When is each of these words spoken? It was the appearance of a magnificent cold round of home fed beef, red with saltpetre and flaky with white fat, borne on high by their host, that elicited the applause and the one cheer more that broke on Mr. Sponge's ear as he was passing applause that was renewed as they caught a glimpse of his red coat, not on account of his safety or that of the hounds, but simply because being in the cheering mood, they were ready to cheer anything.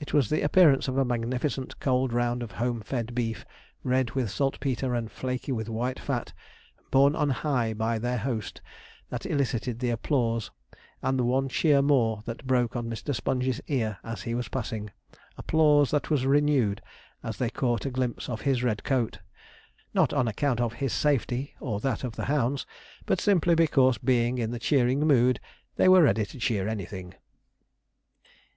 It 0.00 0.12
was 0.12 0.30
the 0.30 0.42
appearance 0.42 0.88
of 0.88 0.98
a 0.98 1.04
magnificent 1.04 1.78
cold 1.78 2.12
round 2.12 2.42
of 2.42 2.50
home 2.58 2.80
fed 2.80 3.14
beef, 3.14 3.46
red 3.84 4.10
with 4.10 4.28
saltpetre 4.28 4.96
and 4.96 5.12
flaky 5.12 5.52
with 5.52 5.68
white 5.68 6.00
fat, 6.00 6.32
borne 6.90 7.14
on 7.14 7.30
high 7.30 7.72
by 7.72 8.00
their 8.00 8.18
host, 8.18 8.60
that 9.10 9.24
elicited 9.24 9.78
the 9.78 9.90
applause 9.90 10.50
and 11.02 11.16
the 11.20 11.24
one 11.24 11.48
cheer 11.48 11.82
more 11.82 12.22
that 12.24 12.48
broke 12.48 12.74
on 12.74 12.90
Mr. 12.90 13.14
Sponge's 13.14 13.60
ear 13.68 13.98
as 14.02 14.22
he 14.22 14.34
was 14.34 14.48
passing 14.48 14.90
applause 15.38 15.92
that 15.92 16.10
was 16.10 16.26
renewed 16.26 16.82
as 17.22 17.36
they 17.36 17.48
caught 17.48 17.86
a 17.86 17.92
glimpse 17.92 18.28
of 18.28 18.40
his 18.40 18.64
red 18.64 18.82
coat, 18.82 19.20
not 19.94 20.12
on 20.12 20.26
account 20.26 20.60
of 20.60 20.72
his 20.82 20.92
safety 20.92 21.54
or 21.60 21.78
that 21.78 22.02
of 22.02 22.16
the 22.16 22.24
hounds, 22.24 22.66
but 23.06 23.20
simply 23.20 23.54
because 23.54 23.98
being 23.98 24.36
in 24.38 24.50
the 24.50 24.58
cheering 24.58 25.06
mood, 25.06 25.38
they 25.76 25.88
were 25.88 26.02
ready 26.02 26.26
to 26.26 26.40
cheer 26.40 26.66
anything. 26.66 27.14